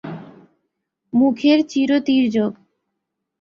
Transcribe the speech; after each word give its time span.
মুখের 1.13 1.59
চির 1.67 1.91
তির্যক। 2.05 2.53